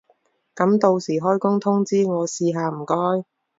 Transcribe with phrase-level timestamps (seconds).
[0.55, 3.23] 噉到時開工通知我試下唔該